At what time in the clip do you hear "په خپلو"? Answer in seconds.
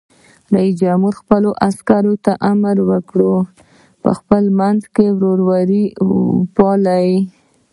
4.01-4.49